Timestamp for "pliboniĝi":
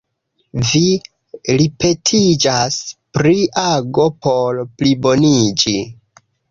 4.81-5.81